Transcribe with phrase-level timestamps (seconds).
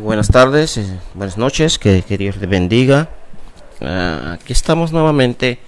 [0.00, 3.10] Buenas tardes, eh, buenas noches, que, Dios le bendiga.
[3.82, 5.58] Ah, aquí estamos nuevamente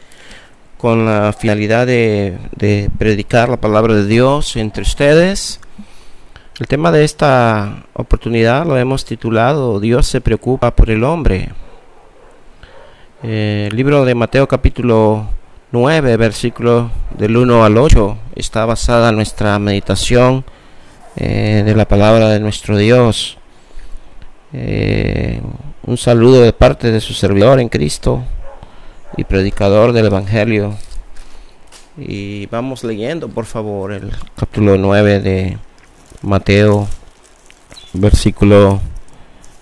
[0.79, 2.38] con la finalidad de,
[2.97, 5.60] predicar la palabra de Dios entre ustedes.
[6.58, 11.51] El tema de esta oportunidad lo hemos titulado Dios se preocupa por el hombre.
[13.22, 15.29] Eh, el libro de Mateo capítulo
[15.71, 20.47] 9, versículo del 1 al 8, está basada nuestra meditación
[21.16, 23.37] eh, de la palabra de nuestro Dios.
[24.57, 25.41] Eh,
[25.85, 28.23] un saludo de parte de su servidor en Cristo
[29.17, 30.77] y predicador del Evangelio.
[31.99, 35.59] Y vamos leyendo, por favor, el capítulo 9 de
[36.23, 36.87] Mateo,
[37.95, 38.81] versículo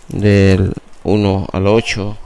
[0.09, 0.75] del
[1.05, 2.17] 1 al 8.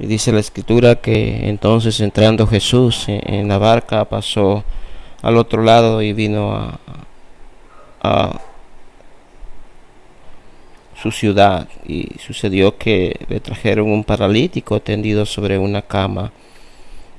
[0.00, 4.64] Y dice la escritura que entonces entrando Jesús en la barca pasó
[5.22, 6.80] al otro lado y vino a,
[8.02, 8.40] a
[11.06, 16.32] su ciudad y sucedió que le trajeron un paralítico tendido sobre una cama.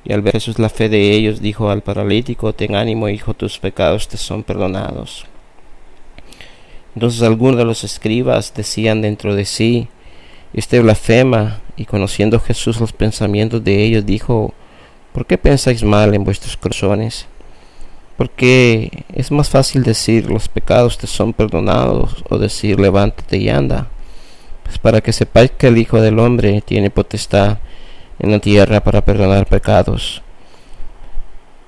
[0.03, 3.59] Y al ver Jesús la fe de ellos, dijo al paralítico, ten ánimo, hijo, tus
[3.59, 5.25] pecados te son perdonados.
[6.95, 9.87] Entonces algunos de los escribas decían dentro de sí,
[10.53, 14.53] este blasfema, y conociendo Jesús los pensamientos de ellos, dijo,
[15.13, 17.27] ¿por qué pensáis mal en vuestros corazones?
[18.17, 23.87] Porque es más fácil decir los pecados te son perdonados o decir levántate y anda.
[24.63, 27.59] Pues para que sepáis que el Hijo del Hombre tiene potestad
[28.19, 30.23] en la tierra para perdonar pecados.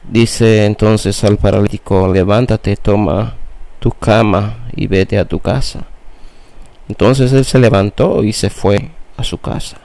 [0.09, 3.35] Dice entonces al paralítico, levántate, toma
[3.79, 5.85] tu cama y vete a tu casa.
[6.87, 9.77] Entonces él se levantó y se fue a su casa.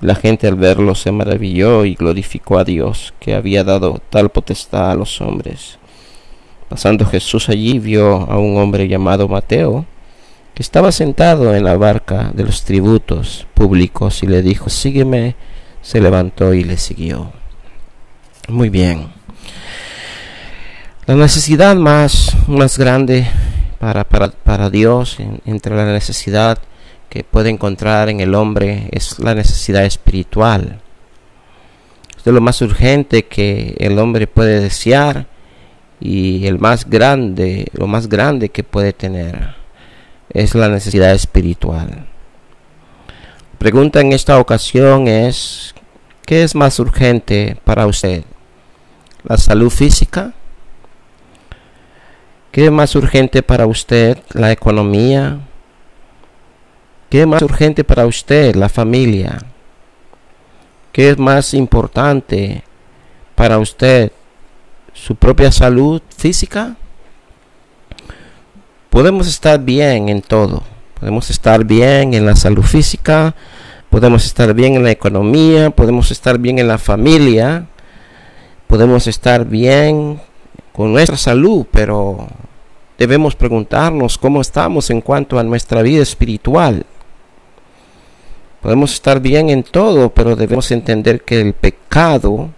[0.00, 4.90] La gente al verlo se maravilló y glorificó a Dios que había dado tal potestad
[4.90, 5.78] a los hombres.
[6.72, 9.84] Pasando Jesús allí vio a un hombre llamado Mateo,
[10.54, 15.36] que estaba sentado en la barca de los tributos públicos y le dijo, sígueme,
[15.82, 17.30] se levantó y le siguió.
[18.48, 19.08] Muy bien.
[21.04, 23.26] La necesidad más, más grande
[23.78, 26.56] para, para, para Dios, entre la necesidad
[27.10, 30.80] que puede encontrar en el hombre, es la necesidad espiritual.
[32.16, 35.26] Es lo más urgente que el hombre puede desear
[36.02, 39.54] y el más grande, lo más grande que puede tener
[40.30, 42.06] es la necesidad espiritual.
[43.58, 45.76] Pregunta en esta ocasión es,
[46.26, 48.24] ¿qué es más urgente para usted?
[49.22, 50.32] ¿La salud física?
[52.50, 54.18] ¿Qué es más urgente para usted?
[54.32, 55.38] ¿La economía?
[57.10, 58.56] ¿Qué es más urgente para usted?
[58.56, 59.38] ¿La familia?
[60.90, 62.64] ¿Qué es más importante
[63.36, 64.10] para usted?
[64.92, 66.76] Su propia salud física,
[68.90, 70.62] podemos estar bien en todo.
[70.98, 73.34] Podemos estar bien en la salud física,
[73.90, 77.66] podemos estar bien en la economía, podemos estar bien en la familia,
[78.68, 80.20] podemos estar bien
[80.72, 82.28] con nuestra salud, pero
[82.98, 86.86] debemos preguntarnos cómo estamos en cuanto a nuestra vida espiritual.
[88.60, 92.50] Podemos estar bien en todo, pero debemos entender que el pecado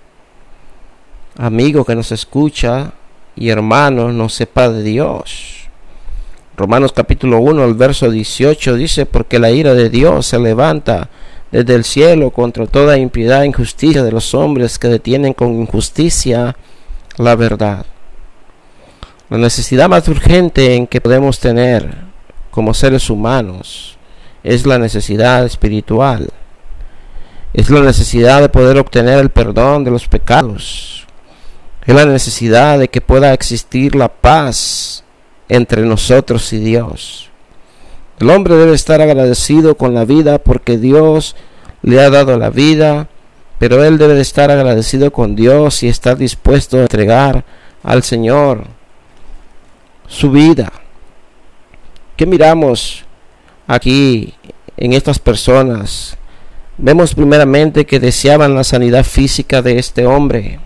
[1.36, 2.92] amigo que nos escucha
[3.36, 5.68] y hermano no sepa de Dios.
[6.56, 11.08] Romanos capítulo 1, el verso 18 dice, porque la ira de Dios se levanta
[11.50, 16.56] desde el cielo contra toda impiedad e injusticia de los hombres que detienen con injusticia
[17.16, 17.86] la verdad.
[19.30, 21.96] La necesidad más urgente en que podemos tener
[22.52, 23.98] como seres humanos
[24.44, 26.28] es la necesidad espiritual.
[27.52, 31.03] Es la necesidad de poder obtener el perdón de los pecados
[31.86, 35.04] es la necesidad de que pueda existir la paz
[35.48, 37.30] entre nosotros y Dios.
[38.18, 41.36] El hombre debe estar agradecido con la vida porque Dios
[41.82, 43.08] le ha dado la vida,
[43.58, 47.44] pero él debe de estar agradecido con Dios y estar dispuesto a entregar
[47.82, 48.64] al Señor
[50.06, 50.72] su vida.
[52.16, 53.04] ¿Qué miramos
[53.66, 54.34] aquí
[54.76, 56.16] en estas personas?
[56.78, 60.60] Vemos primeramente que deseaban la sanidad física de este hombre.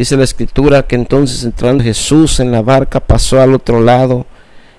[0.00, 4.24] Dice la escritura que entonces entrando Jesús en la barca pasó al otro lado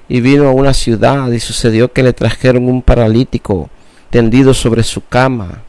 [0.09, 3.69] y vino a una ciudad y sucedió que le trajeron un paralítico
[4.09, 5.61] tendido sobre su cama.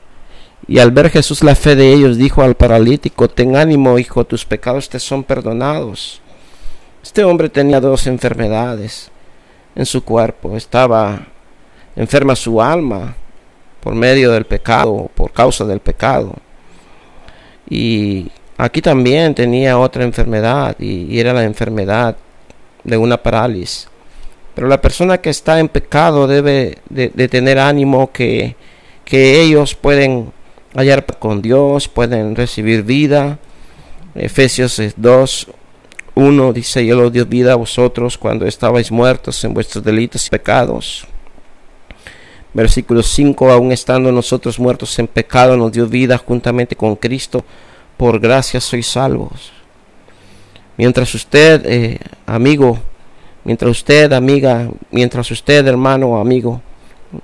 [0.67, 4.47] Y al ver Jesús la fe de ellos, dijo al paralítico, ten ánimo, hijo, tus
[4.47, 6.23] pecados te son perdonados.
[7.03, 9.11] Este hombre tenía dos enfermedades
[9.75, 10.57] en su cuerpo.
[10.57, 11.27] Estaba
[11.95, 13.17] enferma su alma
[13.81, 16.37] por medio del pecado, por causa del pecado.
[17.69, 22.17] Y Aquí también tenía otra enfermedad y, era la enfermedad
[22.85, 23.89] de una parálisis.
[24.55, 28.57] Pero la persona que está en pecado debe de, tener ánimo que,
[29.05, 30.33] que ellos pueden
[30.75, 33.39] hallar con Dios, pueden recibir vida.
[34.15, 35.49] Efesios 2,
[36.15, 40.31] 1 dice, yo los dio vida a vosotros cuando estabais muertos en vuestros delitos y
[40.31, 41.07] pecados.
[42.53, 47.45] Versículo 5, aún estando nosotros muertos en pecado, nos dio vida juntamente con Cristo,
[48.03, 49.53] por gracia sois salvos.
[50.77, 52.81] Mientras usted, eh, amigo,
[53.45, 56.61] mientras usted, amiga, mientras usted, hermano o amigo,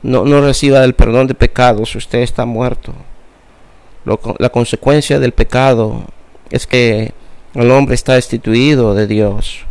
[0.05, 2.95] no, reciba el perdón de pecados, usted está muerto.
[4.39, 6.05] la consecuencia del pecado
[6.49, 7.13] es que
[7.55, 9.67] el hombre está destituido de Dios.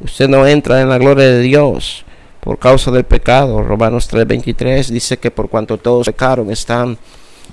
[0.00, 2.04] Usted no entra en la gloria de Dios
[2.40, 3.62] por causa del pecado.
[3.62, 6.98] Romanos 3:23 dice que por cuanto todos pecaron están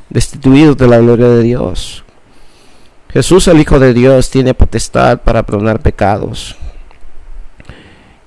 [0.10, 2.03] destituidos de la gloria de Dios.
[3.09, 6.56] Jesús el Hijo de Dios tiene potestad para perdonar pecados.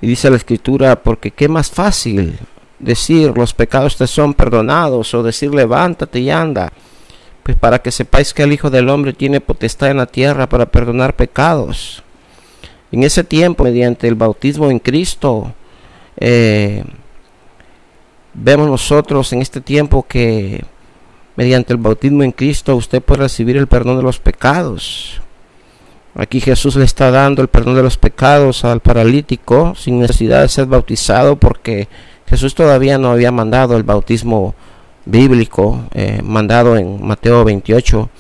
[0.01, 2.39] Y dice la Escritura, porque qué más fácil
[2.79, 6.73] decir los pecados te son perdonados o decir levántate y anda.
[7.43, 10.67] Pues para que sepáis que el Hijo del Hombre tiene potestad en la tierra para
[10.67, 12.03] perdonar pecados.
[12.93, 15.53] En ese tiempo, mediante el bautismo en Cristo,
[16.17, 16.85] eh,
[18.35, 20.65] vemos nosotros en este tiempo que
[21.41, 25.23] mediante el bautismo en Cristo usted puede recibir el perdón de los pecados.
[26.15, 30.49] Aquí Jesús le está dando el perdón de los pecados al paralítico sin necesidad de
[30.49, 31.89] ser bautizado porque
[32.27, 34.55] Jesús todavía no había mandado el bautismo
[35.07, 38.11] bíblico eh, mandado en Mateo 28,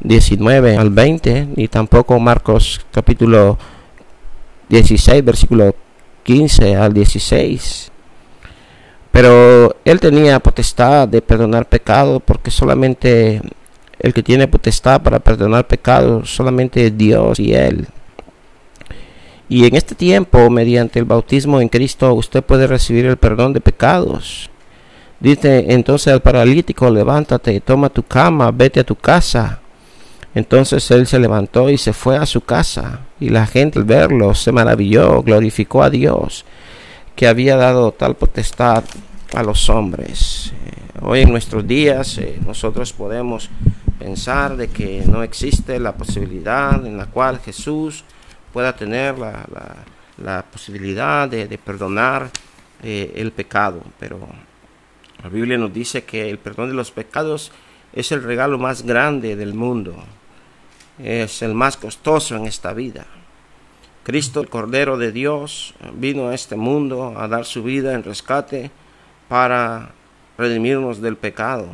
[0.00, 3.58] 19 al 20, ni tampoco Marcos capítulo
[4.70, 5.76] 16, versículo
[6.22, 7.92] 15 al 16.
[9.16, 13.40] Pero él tenía potestad de perdonar pecado porque solamente
[13.98, 17.86] el que tiene potestad para perdonar pecado solamente Dios y él.
[19.48, 23.62] Y en este tiempo, mediante el bautismo en Cristo, usted puede recibir el perdón de
[23.62, 24.50] pecados.
[25.18, 29.60] Dice entonces al paralítico, levántate, toma tu cama, vete a tu casa.
[30.34, 34.34] Entonces él se levantó y se fue a su casa, y la gente al verlo
[34.34, 36.44] se maravilló, glorificó a Dios,
[37.16, 38.84] que había dado tal potestad
[39.34, 40.52] a los hombres.
[40.52, 43.50] Eh, hoy en nuestros días eh, nosotros podemos
[43.98, 48.04] pensar de que no existe la posibilidad en la cual Jesús
[48.52, 52.30] pueda tener la, posibilidad de, perdonar
[52.82, 54.20] eh, el pecado, pero
[55.22, 57.50] la Biblia nos dice que el perdón de los pecados
[57.94, 59.96] es el regalo más grande del mundo
[60.98, 63.06] es el más costoso en esta vida.
[64.06, 68.70] Cristo, el Cordero de Dios, vino a este mundo a dar su vida en rescate
[69.28, 69.96] para
[70.38, 71.66] redimirnos del pecado.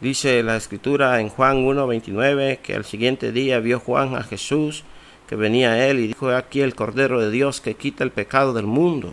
[0.00, 4.84] Dice la escritura en Juan 1.29 que al siguiente día vio Juan a Jesús
[5.26, 8.52] que venía a él y dijo, aquí el Cordero de Dios que quita el pecado
[8.52, 9.12] del mundo.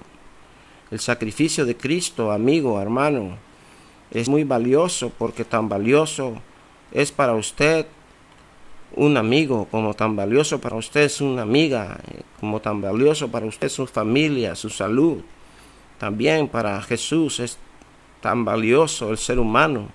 [0.91, 3.39] El sacrificio de Cristo, amigo, hermano,
[4.11, 6.35] es muy valioso porque tan valioso
[6.91, 7.87] es para usted
[8.95, 12.00] un amigo, como tan valioso para usted es una amiga,
[12.39, 15.21] como tan valioso para usted su familia, su salud.
[15.97, 17.57] También para Jesús es
[18.21, 19.89] tan valioso el ser humano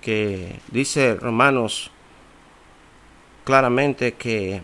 [0.00, 1.90] que dice Romanos
[3.44, 4.62] claramente que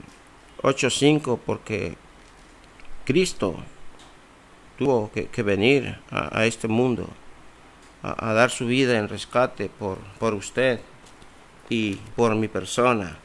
[0.63, 1.97] 8.5 porque
[3.05, 3.57] Cristo
[4.79, 7.09] tuvo que, venir a, este mundo
[8.03, 10.81] a, a, dar su vida en rescate por, por usted
[11.69, 13.19] y por mi persona.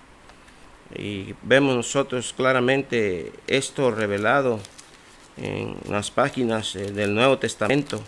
[0.95, 4.59] Y vemos nosotros claramente esto revelado
[5.37, 8.01] en las páginas eh, del Nuevo Testamento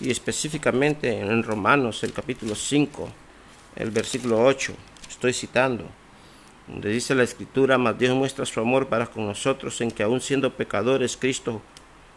[0.00, 3.08] y específicamente en Romanos, el capítulo 5,
[3.76, 4.74] el versículo 8,
[5.08, 5.84] estoy citando,
[6.66, 10.20] donde dice la escritura, mas Dios muestra su amor para con nosotros en que aun
[10.20, 11.62] siendo pecadores, Cristo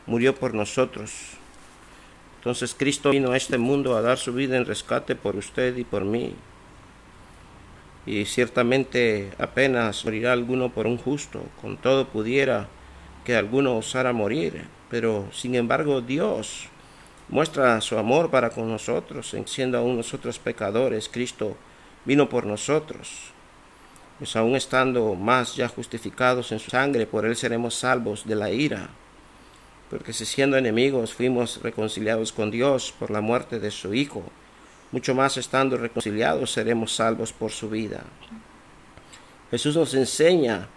[0.05, 1.11] murió por nosotros.
[2.37, 5.83] Entonces Cristo vino a este mundo a dar su vida en rescate por usted y
[5.83, 6.33] por mí
[8.05, 12.67] y ciertamente apenas morirá alguno por un justo, con todo pudiera
[13.23, 16.67] que alguno osara morir, pero sin embargo Dios
[17.27, 21.55] muestra su amor para con nosotros, en siendo aún nosotros pecadores, Cristo
[22.05, 23.31] vino por nosotros,
[24.17, 28.51] pues aún estando más ya justificados en su sangre, por él seremos salvos de la
[28.51, 28.89] ira,
[29.89, 34.23] porque si siendo enemigos fuimos reconciliados con Dios por la muerte de su Hijo,
[34.91, 38.03] mucho más estando reconciliados seremos salvos por su vida.
[39.51, 40.67] Jesús nos enseña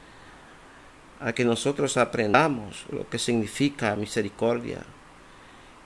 [1.20, 4.82] a que nosotros aprendamos lo que significa misericordia.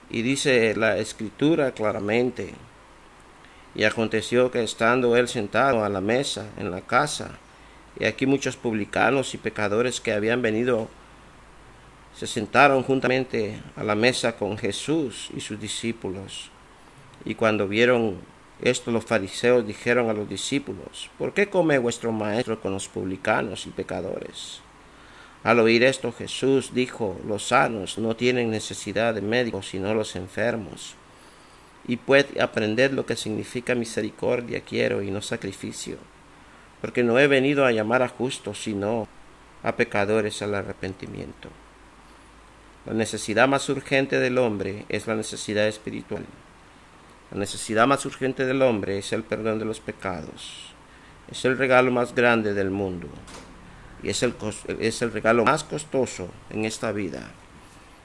[0.09, 2.53] Y dice la escritura claramente,
[3.75, 7.37] y aconteció que estando él sentado a la mesa en la casa,
[7.99, 10.87] y aquí muchos publicanos y pecadores que habían venido
[12.15, 16.49] se sentaron juntamente a la mesa con Jesús y sus discípulos.
[17.27, 18.19] Y cuando vieron
[18.61, 23.67] esto los fariseos dijeron a los discípulos, ¿por qué come vuestro maestro con los publicanos
[23.67, 24.61] y pecadores?
[25.43, 30.95] Al oír esto Jesús dijo, los sanos no tienen necesidad de médicos sino los enfermos.
[31.85, 35.97] Y puede aprender lo que significa misericordia quiero y no sacrificio,
[36.79, 39.05] porque no he venido a llamar a justos sino
[39.63, 41.49] a pecadores al arrepentimiento.
[42.85, 46.23] La necesidad más urgente del hombre es la necesidad espiritual.
[47.31, 50.73] La necesidad más urgente del hombre es el perdón de los pecados.
[51.29, 53.07] Es el regalo más grande del mundo
[54.01, 54.33] y es el,
[54.79, 57.29] es el regalo más costoso en esta vida.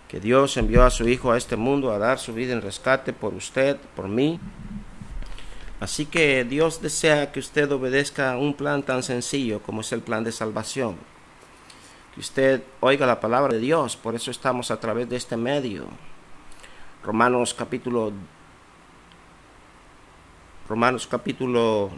[0.09, 3.12] Que Dios envió a su Hijo a este mundo a dar su vida en rescate
[3.12, 4.41] por usted, por mí.
[5.81, 10.25] Así que Dios desea que usted obedezca un plan tan sencillo como es el plan
[10.25, 10.97] de salvación
[12.14, 13.97] que usted oiga la palabra de Dios.
[13.97, 15.87] Por eso estamos a través de este medio.
[17.02, 18.12] Romanos capítulo
[20.73, 21.91] Romanos capítulo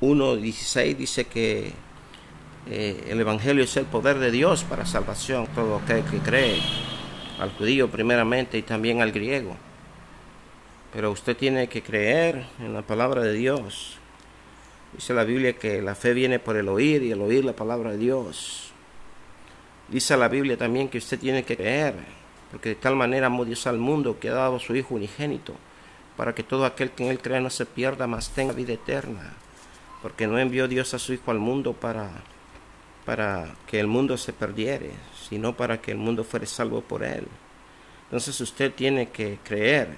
[0.00, 1.74] 1, 16 dice que
[2.70, 6.58] eh, el Evangelio es el poder de Dios para salvación, todo aquel que cree,
[7.38, 9.58] al judío primeramente y también al griego.
[10.94, 13.98] Pero usted tiene que creer en la palabra de Dios.
[14.94, 17.90] Dice la Biblia que la fe viene por el oír y el oír la palabra
[17.90, 18.72] de Dios.
[19.86, 21.94] Dice la Biblia también que usted tiene que creer,
[22.50, 25.54] porque de tal manera amó Dios al mundo que ha dado a su Hijo unigénito,
[26.16, 29.32] para que todo aquel que en Él crea no se pierda, mas tenga vida eterna.
[30.02, 32.10] Porque no envió Dios a su Hijo al mundo para,
[33.04, 34.90] para que el mundo se perdiere,
[35.28, 37.26] sino para que el mundo fuera salvo por Él.
[38.04, 39.96] Entonces usted tiene que creer.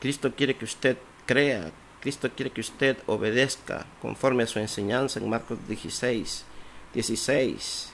[0.00, 5.28] Cristo quiere que usted crea, Cristo quiere que usted obedezca conforme a su enseñanza en
[5.28, 6.44] Marcos 16,
[6.94, 7.92] 16,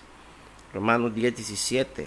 [0.73, 2.07] Romanos 10, 17,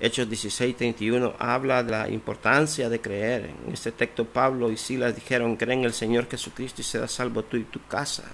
[0.00, 3.50] Hechos 16, 31 habla de la importancia de creer.
[3.66, 7.44] En este texto Pablo y Silas dijeron, creen en el Señor Jesucristo y serás salvo
[7.44, 8.24] tú y tu casa.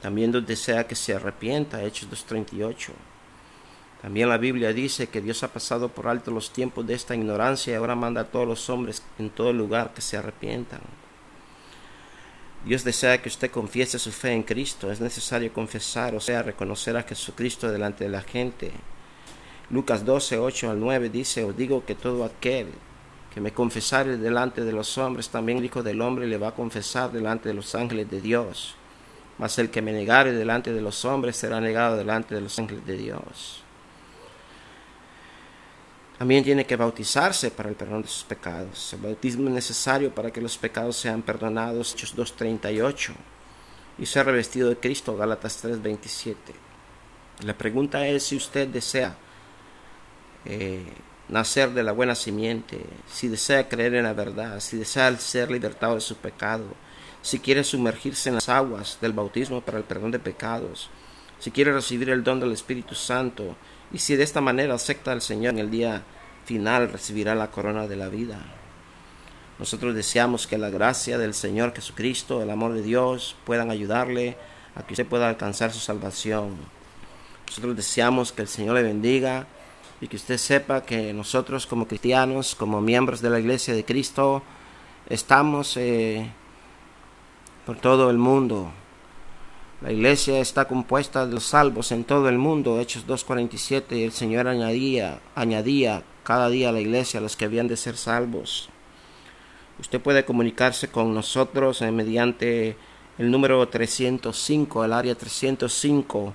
[0.00, 2.90] También Dios desea que se arrepienta, Hechos 2.38.
[4.00, 7.72] También la Biblia dice que Dios ha pasado por alto los tiempos de esta ignorancia
[7.72, 10.80] y ahora manda a todos los hombres en todo lugar que se arrepientan.
[12.64, 14.90] Dios desea que usted confiese su fe en Cristo.
[14.90, 18.72] Es necesario confesar, o sea, reconocer a Jesucristo delante de la gente.
[19.70, 22.68] Lucas 12, 8 al 9 dice, os digo que todo aquel
[23.32, 26.54] que me confesare delante de los hombres, también el Hijo del Hombre le va a
[26.54, 28.76] confesar delante de los ángeles de Dios.
[29.38, 32.86] Mas el que me negare delante de los hombres será negado delante de los ángeles
[32.86, 33.64] de Dios.
[36.16, 38.92] También tiene que bautizarse para el perdón de sus pecados.
[38.92, 43.12] El bautismo es necesario para que los pecados sean perdonados, Hechos 2.38.
[43.98, 46.36] Y ser revestido de Cristo, Gálatas 3.27.
[47.44, 49.16] La pregunta es si usted desea
[50.44, 50.84] eh,
[51.28, 55.94] nacer de la buena simiente, si desea creer en la verdad, si desea ser libertado
[55.94, 56.64] de su pecado,
[57.22, 60.90] si quiere sumergirse en las aguas del bautismo para el perdón de pecados,
[61.38, 63.56] si quiere recibir el don del Espíritu Santo,
[63.92, 66.02] y si de esta manera acepta al Señor en el día
[66.44, 68.40] final recibirá la corona de la vida.
[69.58, 74.36] Nosotros deseamos que la gracia del Señor Jesucristo, el amor de Dios, puedan ayudarle
[74.74, 76.56] a que usted pueda alcanzar su salvación.
[77.46, 79.46] Nosotros deseamos que el Señor le bendiga
[80.04, 84.42] y que usted sepa que nosotros como cristianos, como miembros de la Iglesia de Cristo,
[85.08, 86.30] estamos eh,
[87.64, 88.70] por todo el mundo
[89.84, 94.12] la iglesia está compuesta de los salvos en todo el mundo, Hechos 2.47, y el
[94.12, 98.70] Señor añadía, añadía cada día a la iglesia a los que habían de ser salvos.
[99.78, 102.78] Usted puede comunicarse con nosotros eh, mediante
[103.18, 106.32] el número 305, el área 305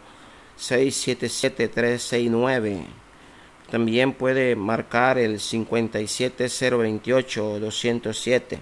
[0.55, 2.85] 677 369.
[3.71, 8.59] También puede marcar el 57028 207